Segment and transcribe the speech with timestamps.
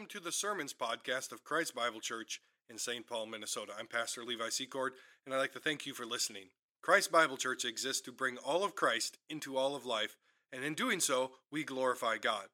[0.00, 2.40] Welcome to the Sermons podcast of Christ Bible Church
[2.70, 3.06] in St.
[3.06, 3.72] Paul, Minnesota.
[3.78, 4.94] I'm Pastor Levi Secord,
[5.26, 6.44] and I'd like to thank you for listening.
[6.80, 10.16] Christ Bible Church exists to bring all of Christ into all of life,
[10.54, 12.46] and in doing so, we glorify God.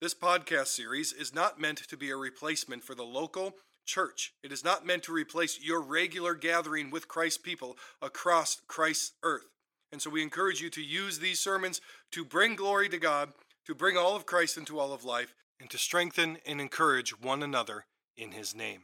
[0.00, 4.32] This podcast series is not meant to be a replacement for the local church.
[4.42, 9.50] It is not meant to replace your regular gathering with Christ's people across Christ's earth.
[9.92, 13.34] And so we encourage you to use these sermons to bring glory to God,
[13.66, 17.42] to bring all of Christ into all of life, and to strengthen and encourage one
[17.42, 18.82] another in his name.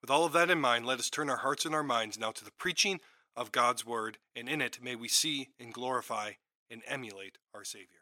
[0.00, 2.30] With all of that in mind, let us turn our hearts and our minds now
[2.30, 3.00] to the preaching
[3.36, 6.32] of God's word, and in it may we see and glorify
[6.70, 7.98] and emulate our Savior.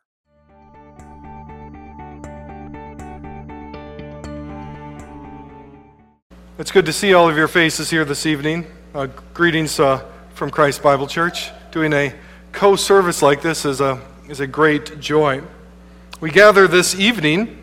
[6.59, 8.67] It's good to see all of your faces here this evening.
[8.95, 10.03] Uh, greetings uh,
[10.35, 11.51] from Christ Bible Church.
[11.71, 12.15] Doing a
[12.53, 15.43] co service like this is a, is a great joy.
[16.19, 17.63] We gather this evening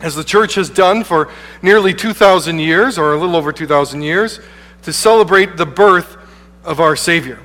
[0.00, 1.30] as the church has done for
[1.62, 4.40] nearly 2,000 years, or a little over 2,000 years,
[4.82, 6.16] to celebrate the birth
[6.64, 7.40] of our Savior.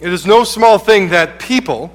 [0.00, 1.92] It is no small thing that people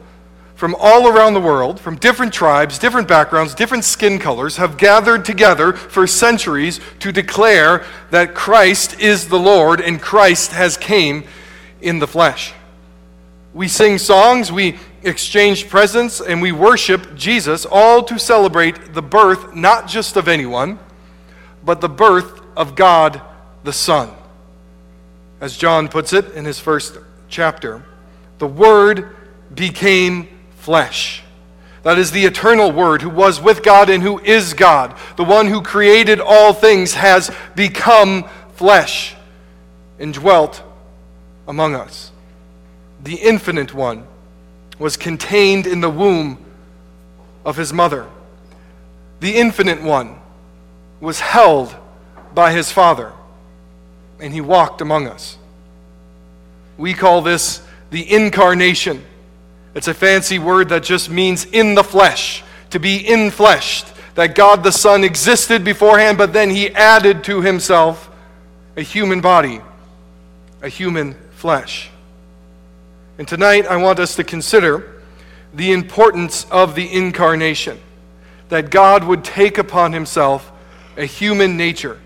[0.62, 5.26] from all around the world, from different tribes, different backgrounds, different skin colors, have gathered
[5.26, 11.24] together for centuries to declare that Christ is the Lord and Christ has came
[11.82, 12.54] in the flesh.
[13.56, 19.56] We sing songs, we exchange presents, and we worship Jesus, all to celebrate the birth
[19.56, 20.80] not just of anyone,
[21.64, 23.22] but the birth of God
[23.64, 24.10] the Son.
[25.40, 26.98] As John puts it in his first
[27.30, 27.84] chapter,
[28.38, 29.16] the Word
[29.54, 31.24] became flesh.
[31.84, 34.96] That is the eternal Word who was with God and who is God.
[35.18, 39.16] The one who created all things has become flesh
[39.98, 40.62] and dwelt
[41.48, 42.12] among us.
[43.04, 44.06] The infinite one
[44.82, 46.44] was contained in the womb
[47.46, 48.08] of his mother.
[49.20, 50.16] The infinite one
[51.00, 51.76] was held
[52.34, 53.14] by his father,
[54.20, 55.38] and he walked among us.
[56.80, 57.62] We call this
[57.92, 59.06] the incarnation.
[59.76, 63.88] It's a fancy word that just means in the flesh, to be in infleshed.
[64.16, 68.10] That God the Son existed beforehand, but then he added to himself
[68.76, 69.62] a human body,
[70.64, 71.91] a human flesh.
[73.22, 75.00] And tonight I want us to consider
[75.54, 77.80] the importance of the incarnation,
[78.50, 80.52] that God would take upon himself
[80.98, 82.00] a human nature,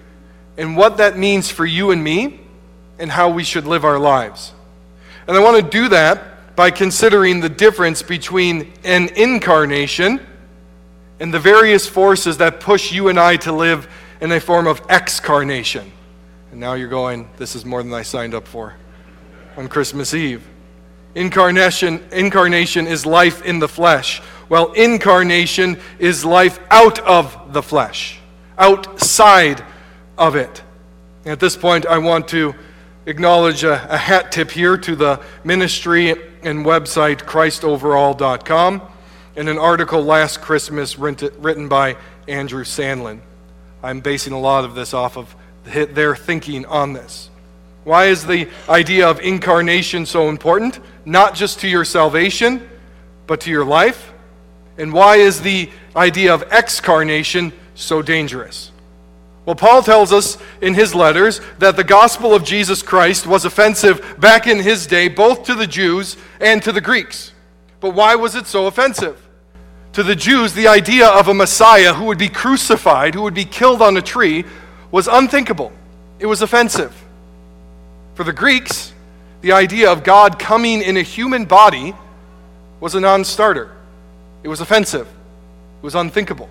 [0.58, 2.42] and what that means for you and me,
[3.00, 4.52] and how we should live our lives.
[5.26, 10.20] And I want to do that by considering the difference between an incarnation
[11.22, 13.88] and the various forces that push you and I to live
[14.20, 15.94] in a form of excarnation.
[16.52, 18.74] And now you're going, this is more than I signed up for
[19.56, 20.46] on Christmas Eve.
[21.16, 28.20] Incarnation, incarnation is life in the flesh, while incarnation is life out of the flesh,
[28.58, 29.64] outside
[30.18, 30.62] of it.
[31.26, 32.54] At this point, I want to
[33.06, 36.12] acknowledge a, a hat tip here to the ministry
[36.44, 38.82] and website ChristOverall.com
[39.38, 41.98] and an article last Christmas written by
[42.28, 43.20] Andrew Sandlin.
[43.82, 47.30] I'm basing a lot of this off of their thinking on this.
[47.84, 50.80] Why is the idea of incarnation so important?
[51.06, 52.68] Not just to your salvation,
[53.28, 54.12] but to your life?
[54.78, 58.72] And why is the idea of excarnation so dangerous?
[59.46, 64.16] Well, Paul tells us in his letters that the gospel of Jesus Christ was offensive
[64.20, 67.32] back in his day, both to the Jews and to the Greeks.
[67.80, 69.22] But why was it so offensive?
[69.94, 73.46] To the Jews, the idea of a Messiah who would be crucified, who would be
[73.46, 74.44] killed on a tree,
[74.90, 75.72] was unthinkable.
[76.18, 76.94] It was offensive.
[78.16, 78.94] For the Greeks,
[79.46, 81.94] the idea of God coming in a human body
[82.80, 83.70] was a non starter.
[84.42, 86.50] It was offensive, it was unthinkable.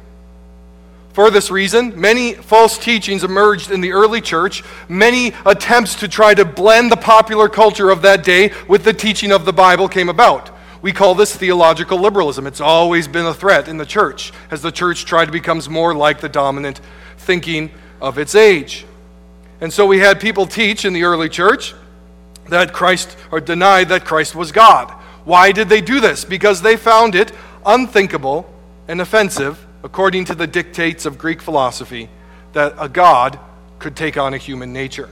[1.12, 6.34] For this reason, many false teachings emerged in the early church, many attempts to try
[6.34, 10.08] to blend the popular culture of that day with the teaching of the Bible came
[10.08, 10.52] about.
[10.80, 12.46] We call this theological liberalism.
[12.46, 15.96] It's always been a threat in the church as the church tried to become more
[15.96, 16.80] like the dominant
[17.18, 18.86] thinking of its age.
[19.60, 21.74] And so we had people teach in the early church
[22.48, 24.90] that Christ, or denied that Christ was God.
[25.24, 26.24] Why did they do this?
[26.24, 27.32] Because they found it
[27.64, 28.52] unthinkable
[28.88, 32.08] and offensive, according to the dictates of Greek philosophy,
[32.52, 33.38] that a God
[33.78, 35.08] could take on a human nature.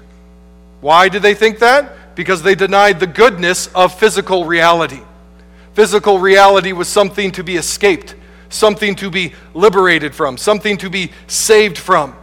[0.81, 2.15] Why did they think that?
[2.15, 5.01] Because they denied the goodness of physical reality.
[5.75, 8.15] Physical reality was something to be escaped,
[8.51, 12.15] something to be liberated from, something to be saved from.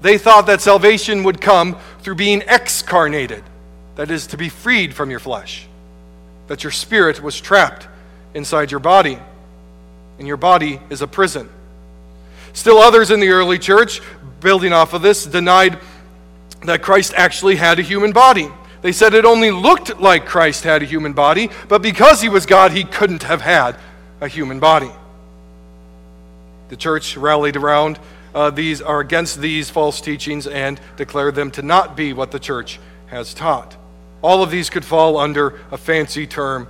[0.00, 3.42] They thought that salvation would come through being excarnated,
[3.96, 5.66] that is, to be freed from your flesh,
[6.48, 7.86] that your spirit was trapped
[8.34, 9.18] inside your body,
[10.18, 11.48] and your body is a prison.
[12.52, 14.00] Still, others in the early church
[14.40, 15.78] building off of this, denied
[16.64, 18.48] that Christ actually had a human body.
[18.82, 22.44] They said it only looked like Christ had a human body, but because he was
[22.44, 23.76] God, he couldn't have had
[24.20, 24.90] a human body.
[26.68, 27.98] The church rallied around
[28.34, 32.38] uh, these are against these false teachings and declared them to not be what the
[32.38, 33.76] church has taught.
[34.24, 36.66] All of these could fall under a fancy term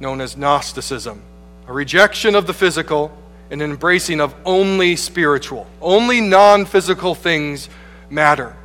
[0.00, 1.22] known as Gnosticism,
[1.68, 3.16] a rejection of the physical
[3.48, 5.68] and an embracing of only spiritual.
[5.80, 7.68] Only non physical things
[8.10, 8.56] matter.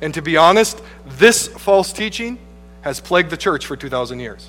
[0.00, 2.38] And to be honest, this false teaching
[2.82, 4.48] has plagued the church for 2,000 years.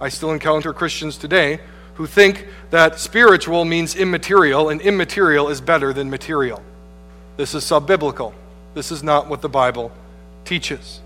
[0.00, 1.58] I still encounter Christians today
[1.94, 6.62] who think that spiritual means immaterial and immaterial is better than material.
[7.36, 8.32] This is subbiblical.
[8.74, 9.90] This is not what the Bible
[10.44, 11.00] teaches.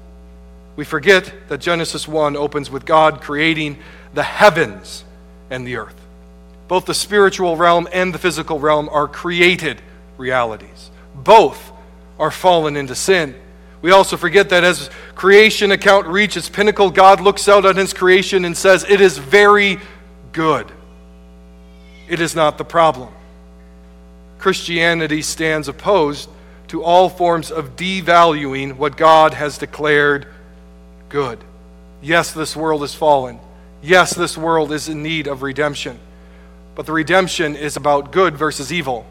[0.80, 3.76] We forget that Genesis 1 opens with God creating
[4.14, 5.04] the heavens
[5.50, 5.94] and the earth.
[6.68, 9.82] Both the spiritual realm and the physical realm are created
[10.16, 10.90] realities.
[11.14, 11.70] Both
[12.18, 13.34] are fallen into sin.
[13.82, 18.46] We also forget that as creation account reaches pinnacle, God looks out on his creation
[18.46, 19.78] and says, It is very
[20.32, 20.72] good
[22.08, 23.12] it is not the problem.
[24.38, 26.30] Christianity stands opposed
[26.68, 30.26] to all forms of devaluing what God has declared
[31.10, 31.38] good.
[32.00, 33.38] Yes, this world is fallen.
[33.82, 35.98] Yes, this world is in need of redemption.
[36.74, 39.04] But the redemption is about good versus evil,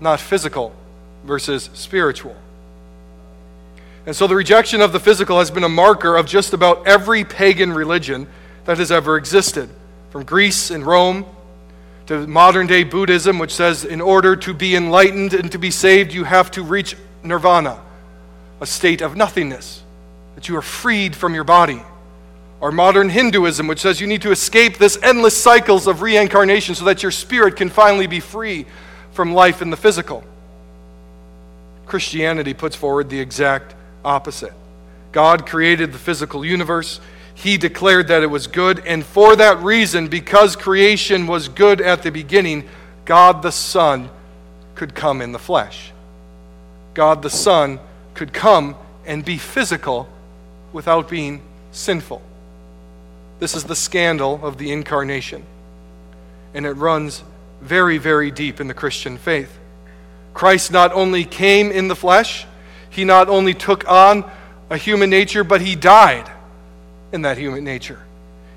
[0.00, 0.72] not physical
[1.24, 2.36] versus spiritual.
[4.06, 7.24] And so the rejection of the physical has been a marker of just about every
[7.24, 8.28] pagan religion
[8.64, 9.68] that has ever existed,
[10.10, 11.26] from Greece and Rome
[12.06, 16.12] to modern day Buddhism, which says in order to be enlightened and to be saved,
[16.12, 17.80] you have to reach nirvana,
[18.60, 19.82] a state of nothingness,
[20.36, 21.82] that you are freed from your body.
[22.60, 26.84] Or modern Hinduism, which says you need to escape this endless cycles of reincarnation so
[26.84, 28.64] that your spirit can finally be free
[29.12, 30.22] from life in the physical.
[31.84, 33.74] Christianity puts forward the exact
[34.04, 34.52] opposite.
[35.10, 37.00] God created the physical universe
[37.36, 38.82] he declared that it was good.
[38.86, 42.66] And for that reason, because creation was good at the beginning,
[43.04, 44.08] God the Son
[44.74, 45.92] could come in the flesh.
[46.94, 47.78] God the Son
[48.14, 48.74] could come
[49.04, 50.08] and be physical
[50.76, 51.40] without being
[51.72, 52.20] sinful.
[53.38, 55.42] This is the scandal of the incarnation.
[56.52, 57.24] And it runs
[57.62, 59.58] very, very deep in the Christian faith.
[60.34, 62.44] Christ not only came in the flesh,
[62.90, 64.30] he not only took on
[64.68, 66.30] a human nature, but he died
[67.10, 68.02] in that human nature.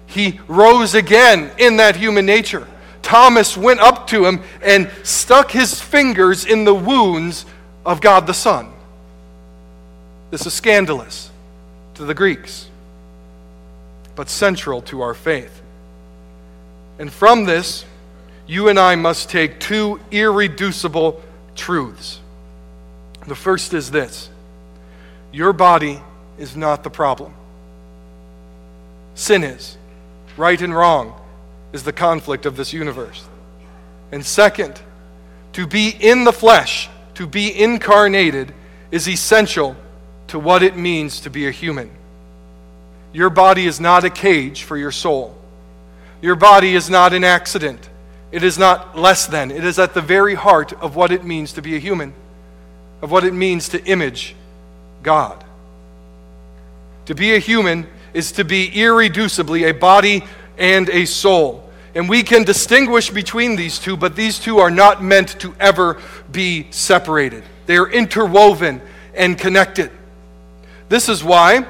[0.06, 2.68] He rose again in that human nature.
[3.02, 7.46] Thomas went up to him and stuck his fingers in the wounds
[7.86, 8.74] of God the Son.
[10.32, 11.29] This is scandalous
[12.00, 12.68] to the Greeks,
[14.16, 15.62] but central to our faith.
[16.98, 17.86] And from this,
[18.48, 21.22] you and I must take two irreducible
[21.56, 22.20] truths.
[23.28, 24.30] The first is this
[25.32, 26.02] your body
[26.38, 27.34] is not the problem
[29.20, 29.78] sin is.
[30.38, 31.20] Right and wrong
[31.74, 33.28] is the conflict of this universe.
[34.14, 34.80] And second,
[35.52, 38.54] to be in the flesh, to be incarnated,
[38.90, 39.76] is essential
[40.30, 41.92] to what it means to be a human.
[43.14, 45.36] Your body is not a cage for your soul.
[46.22, 47.90] Your body is not an accident.
[48.32, 49.52] It is not less than.
[49.52, 52.14] It is at the very heart of what it means to be a human,
[53.02, 54.36] of what it means to image
[55.02, 55.44] God.
[57.06, 60.24] To be a human is to be irreducibly a body
[60.58, 61.68] and a soul.
[61.96, 66.00] And we can distinguish between these two, but these two are not meant to ever
[66.32, 67.44] be separated.
[67.66, 68.82] They are interwoven
[69.16, 69.90] and connected.
[70.90, 71.66] This is why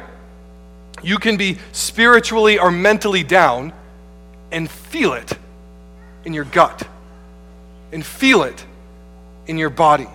[1.04, 3.74] you can be spiritually or mentally down
[4.52, 5.38] and feel it
[6.26, 6.88] in your gut
[7.92, 8.66] and feel it
[9.48, 10.08] in your body.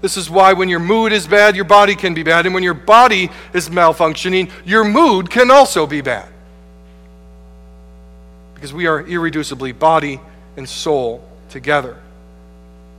[0.00, 2.46] This is why when your mood is bad, your body can be bad.
[2.46, 6.28] And when your body is malfunctioning, your mood can also be bad.
[8.54, 10.20] Because we are irreducibly body
[10.56, 11.96] and soul together.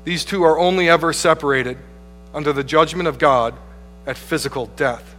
[0.04, 1.78] These two are only ever separated
[2.34, 3.54] under the judgment of God
[4.06, 5.15] at physical death,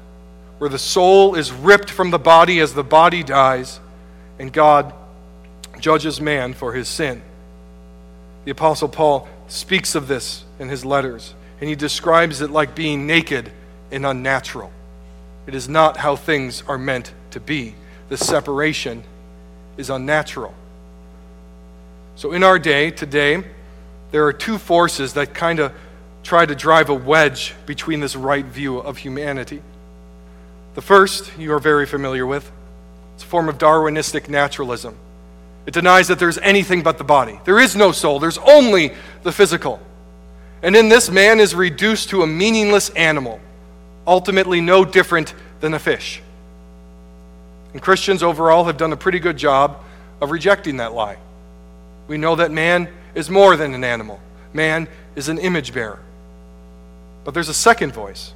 [0.58, 3.80] where the soul is ripped from the body as the body dies,
[4.38, 4.92] and God
[5.78, 7.22] judges man for his sin.
[8.44, 13.06] The Apostle Paul speaks of this in his letters and he describes it like being
[13.06, 13.52] naked
[13.90, 14.72] and unnatural.
[15.46, 17.74] It is not how things are meant to be.
[18.08, 19.04] The separation
[19.76, 20.54] is unnatural.
[22.16, 23.44] So, in our day, today,
[24.10, 25.72] there are two forces that kind of
[26.22, 29.62] try to drive a wedge between this right view of humanity.
[30.74, 32.50] The first, you are very familiar with,
[33.14, 34.96] it's a form of Darwinistic naturalism.
[35.66, 37.40] It denies that there's anything but the body.
[37.44, 39.80] There is no soul, there's only the physical.
[40.62, 43.40] And in this, man is reduced to a meaningless animal,
[44.06, 46.22] ultimately no different than a fish.
[47.72, 49.82] And Christians overall have done a pretty good job
[50.20, 51.18] of rejecting that lie.
[52.08, 54.20] We know that man is more than an animal,
[54.52, 56.00] man is an image bearer.
[57.24, 58.32] But there's a second voice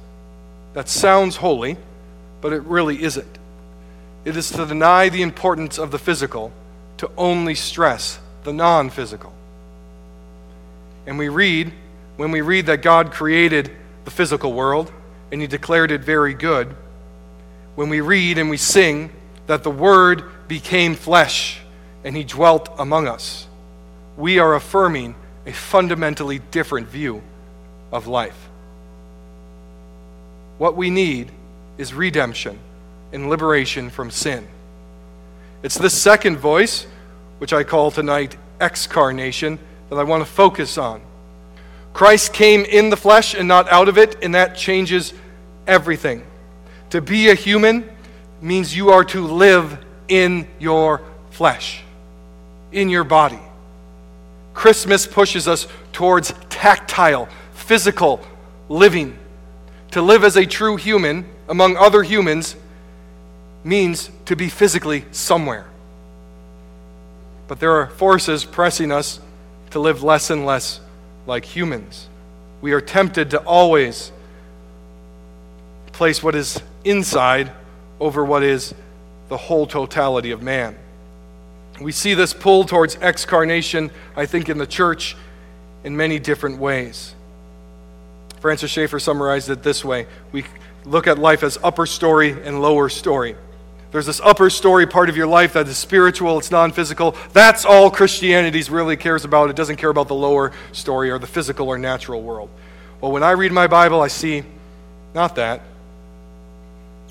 [0.73, 1.77] that sounds holy,
[2.41, 3.37] but it really isn't.
[4.25, 6.51] It is to deny the importance of the physical
[6.97, 9.33] to only stress the non physical.
[11.05, 11.73] And we read,
[12.17, 13.71] when we read that God created
[14.05, 14.91] the physical world
[15.31, 16.75] and he declared it very good,
[17.75, 19.11] when we read and we sing
[19.47, 21.59] that the Word became flesh
[22.03, 23.47] and he dwelt among us,
[24.17, 25.15] we are affirming
[25.45, 27.21] a fundamentally different view
[27.91, 28.49] of life.
[30.57, 31.31] What we need
[31.77, 32.59] is redemption
[33.11, 34.47] and liberation from sin.
[35.63, 36.85] It's this second voice,
[37.39, 39.59] which I call tonight excarnation,
[39.89, 41.01] that I want to focus on.
[41.93, 45.13] Christ came in the flesh and not out of it, and that changes
[45.65, 46.23] everything.
[46.91, 47.89] To be a human
[48.41, 51.81] means you are to live in your flesh,
[52.71, 53.39] in your body.
[54.53, 58.21] Christmas pushes us towards tactile, physical
[58.69, 59.17] living.
[59.95, 62.57] To live as a true human among other humans
[63.63, 65.67] means to be physically somewhere.
[67.47, 69.21] But there are forces pressing us
[69.69, 70.81] to live less and less
[71.25, 72.09] like humans.
[72.59, 74.11] We are tempted to always
[75.93, 77.53] place what is inside
[77.97, 78.75] over what is
[79.29, 80.75] the whole totality of man.
[81.79, 85.15] We see this pull towards excarnation, I think, in the church
[85.85, 87.14] in many different ways.
[88.45, 90.45] Francis Schaeffer summarized it this way We
[90.83, 93.35] look at life as upper story and lower story.
[93.89, 97.15] There's this upper story part of your life that is spiritual, it's non physical.
[97.33, 99.49] That's all Christianity really cares about.
[99.49, 102.51] It doesn't care about the lower story or the physical or natural world.
[103.01, 104.43] Well, when I read my Bible, I see
[105.15, 105.61] not that.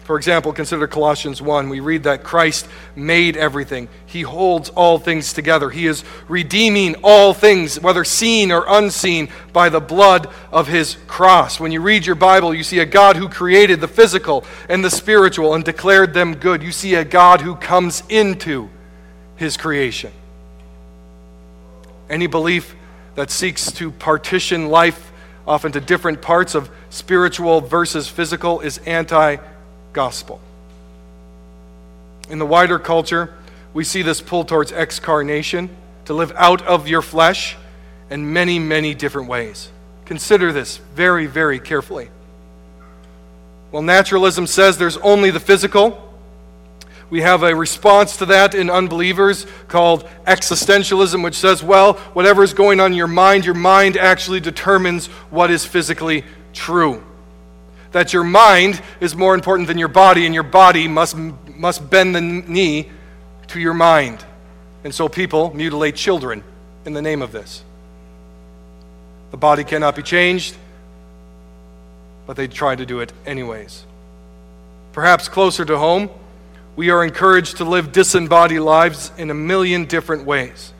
[0.05, 1.71] For example, consider Colossians 1.
[1.71, 3.89] We read that Christ made everything.
[4.05, 5.71] He holds all things together.
[5.71, 11.59] He is redeeming all things, whether seen or unseen, by the blood of his cross.
[11.59, 14.91] When you read your Bible, you see a God who created the physical and the
[14.91, 16.63] spiritual and declared them good.
[16.63, 18.69] You see a God who comes into
[19.37, 20.13] his creation.
[22.11, 22.77] Any belief
[23.15, 25.13] that seeks to partition life
[25.47, 29.39] off into different parts of spiritual versus physical is anti
[29.95, 30.41] gospel.
[32.29, 33.33] In the wider culture,
[33.73, 35.71] we see this pull towards excarnation,
[36.05, 37.57] to live out of your flesh
[38.11, 39.71] in many, many different ways.
[40.05, 42.11] Consider this very, very carefully.
[43.73, 46.01] Well, naturalism says there's only the physical.
[47.09, 52.53] We have a response to that in unbelievers called existentialism, which says, well, whatever is
[52.53, 57.03] going on in your mind, your mind actually determines what is physically true
[57.95, 62.13] that your mind is more important than your body, and your body must, must bend
[62.13, 62.91] the knee
[63.47, 64.25] to your mind.
[64.83, 66.43] And so people mutilate children
[66.85, 67.63] in the name of this.
[69.31, 70.57] The body cannot be changed,
[72.27, 73.85] but they try to do it anyways.
[74.93, 76.11] Perhaps closer to home,
[76.75, 80.73] we are encouraged to live disembodied lives in a million different ways.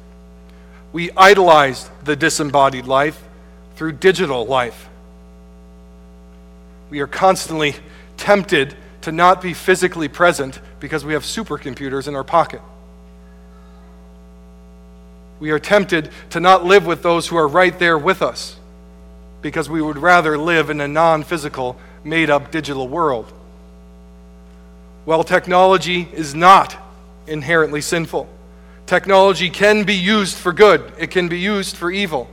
[0.93, 3.23] We idolize the disembodied life
[3.77, 4.89] through digital life.
[6.91, 7.75] We are constantly
[8.17, 12.63] tempted to not be physically present because we have supercomputers in our pocket.
[15.41, 18.57] We are tempted to not live with those who are right there with us
[19.43, 23.31] because we would rather live in a non physical, made up digital world.
[25.05, 26.75] While technology is not
[27.27, 28.27] inherently sinful,
[28.87, 32.27] technology can be used for good, it can be used for evil.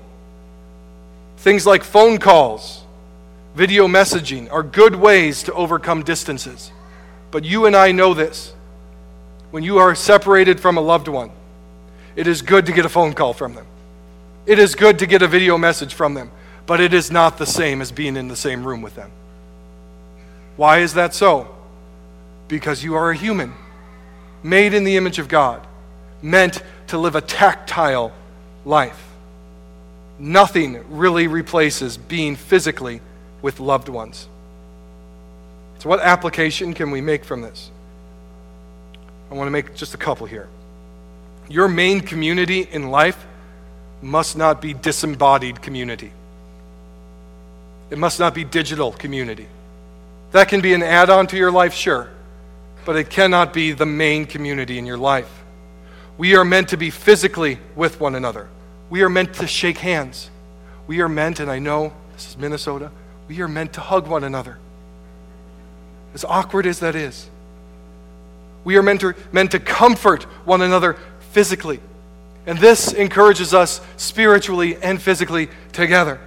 [1.38, 2.81] Things like phone calls
[3.56, 6.72] video messaging are good ways to overcome distances.
[7.32, 8.54] But you and I know this.
[9.52, 11.32] When you are separated from a loved one,
[12.16, 13.66] it is good to get a phone call from them.
[14.46, 16.32] It is good to get a video message from them,
[16.66, 19.12] but it is not the same as being in the same room with them.
[20.56, 21.54] Why is that so?
[22.48, 23.54] Because you are a human,
[24.44, 25.66] made in the image of God,
[26.22, 28.12] meant to live a tactile
[28.66, 29.08] life.
[30.20, 33.02] Nothing really replaces being physically
[33.42, 34.28] with loved ones.
[35.80, 37.72] So, what application can we make from this?
[39.32, 40.48] I want to make just a couple here.
[41.50, 43.26] Your main community in life
[44.02, 46.12] must not be disembodied community.
[47.90, 49.48] It must not be digital community.
[50.32, 52.10] That can be an add on to your life, sure,
[52.86, 55.30] but it cannot be the main community in your life.
[56.18, 58.48] We are meant to be physically with one another,
[58.90, 60.30] we are meant to shake hands.
[60.88, 62.92] we are meant, and I know this is Minnesota,
[63.32, 64.58] we are meant to hug one another.
[66.14, 67.30] As awkward as that is.
[68.66, 70.98] We are meant to, meant to comfort one another
[71.32, 71.80] physically.
[72.46, 76.20] And this encourages us spiritually and physically together.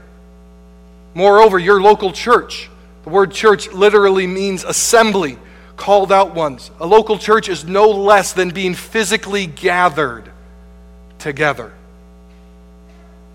[1.13, 2.71] Moreover, your local church,
[3.03, 5.37] the word church literally means assembly,
[5.77, 6.71] called out ones.
[6.81, 10.31] A local church is no less than being physically gathered
[11.19, 11.71] together.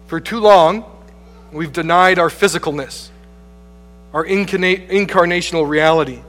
[0.08, 0.86] For too long,
[1.52, 3.12] we've denied our physicalness,
[4.14, 6.22] our incarnational reality.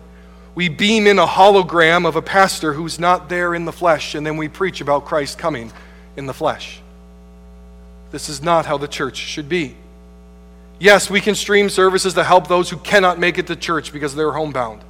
[0.55, 4.27] We beam in a hologram of a pastor who's not there in the flesh, and
[4.27, 5.73] then we preach about Christ coming
[6.17, 6.81] in the flesh.
[8.11, 9.77] This is not how the church should be.
[10.79, 14.15] Yes, we can stream services to help those who cannot make it to church because
[14.15, 14.83] they're homebound.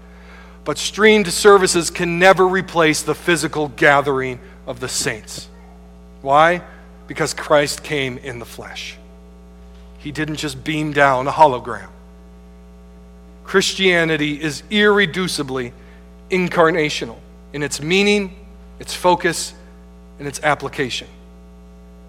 [0.65, 5.49] But streamed services can never replace the physical gathering of the saints.
[6.23, 6.63] Why?
[7.07, 8.97] Because Christ came in the flesh.
[9.99, 11.89] He didn't just beam down a hologram.
[13.51, 15.73] Christianity is irreducibly
[16.31, 17.19] incarnational
[17.53, 18.37] in its meaning,
[18.79, 19.55] its focus,
[20.21, 21.09] and its application.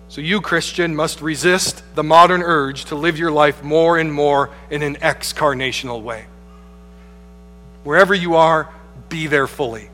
[0.08, 4.52] So, you, Christian, must resist the modern urge to live your life more and more
[4.70, 6.28] in an excarnational way.
[7.86, 8.70] Wherever you are,
[9.10, 9.90] be there fully.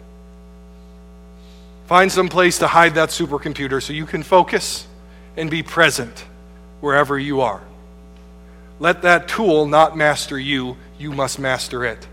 [1.85, 4.85] Find some place to hide that supercomputer so you can focus
[5.37, 6.25] and be present
[6.81, 7.61] wherever you are.
[8.81, 12.07] Let that tool not master you, you must master it.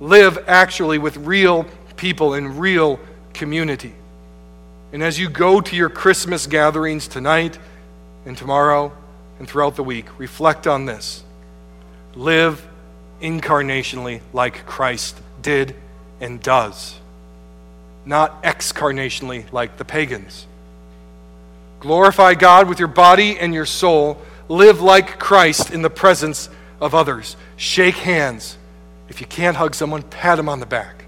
[0.00, 1.64] Live actually with real
[1.96, 3.00] people in real
[3.32, 3.92] community.
[4.92, 7.58] And as you go to your Christmas gatherings tonight
[8.24, 8.92] and tomorrow
[9.38, 11.22] and throughout the week, reflect on this.
[12.14, 12.66] Live
[13.20, 15.74] incarnationally like Christ did
[16.20, 16.98] and does,
[18.04, 20.46] not excarnationally like the pagans.
[21.80, 24.20] Glorify God with your body and your soul.
[24.48, 26.48] Live like Christ in the presence
[26.80, 27.36] of others.
[27.56, 28.56] Shake hands.
[29.08, 31.04] If you can't hug someone, pat them on the back.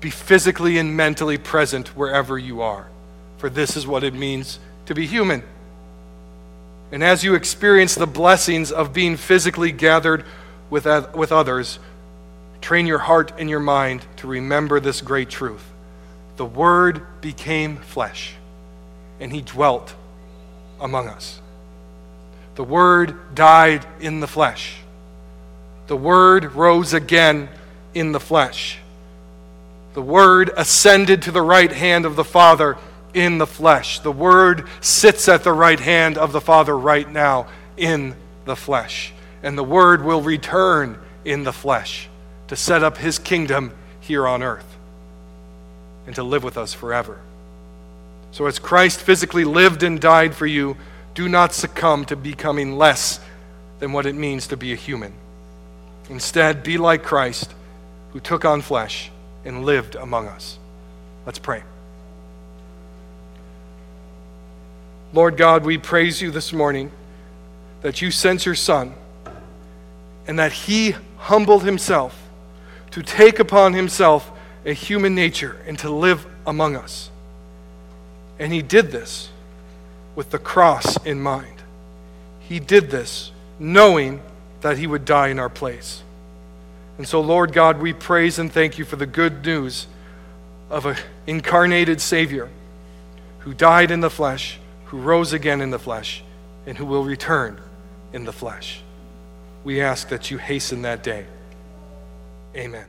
[0.00, 2.88] Be physically and mentally present wherever you are,
[3.38, 5.42] for this is what it means to be human.
[6.90, 10.24] And as you experience the blessings of being physically gathered
[10.70, 11.78] with, with others,
[12.60, 15.64] train your heart and your mind to remember this great truth.
[16.36, 18.34] The Word became flesh,
[19.20, 19.94] and He dwelt
[20.80, 21.40] among us.
[22.58, 24.78] The Word died in the flesh.
[25.86, 27.48] The Word rose again
[27.94, 28.80] in the flesh.
[29.94, 32.76] The Word ascended to the right hand of the Father
[33.14, 34.00] in the flesh.
[34.00, 39.12] The Word sits at the right hand of the Father right now in the flesh.
[39.44, 42.08] And the Word will return in the flesh
[42.48, 44.76] to set up His kingdom here on earth
[46.06, 47.20] and to live with us forever.
[48.32, 50.76] So, as Christ physically lived and died for you,
[51.18, 53.18] do not succumb to becoming less
[53.80, 55.12] than what it means to be a human.
[56.08, 57.52] Instead, be like Christ,
[58.12, 59.10] who took on flesh
[59.44, 60.60] and lived among us.
[61.26, 61.64] Let's pray.
[65.12, 66.92] Lord God, we praise you this morning
[67.82, 68.94] that you sent your Son
[70.28, 72.16] and that he humbled himself
[72.92, 74.30] to take upon himself
[74.64, 77.10] a human nature and to live among us.
[78.38, 79.30] And he did this
[80.18, 81.62] with the cross in mind.
[82.40, 84.20] He did this knowing
[84.62, 86.02] that he would die in our place.
[86.96, 89.86] And so, Lord God, we praise and thank you for the good news
[90.70, 90.96] of an
[91.28, 92.48] incarnated Savior
[93.38, 96.24] who died in the flesh, who rose again in the flesh,
[96.66, 97.60] and who will return
[98.12, 98.82] in the flesh.
[99.62, 101.26] We ask that you hasten that day.
[102.56, 102.86] Amen.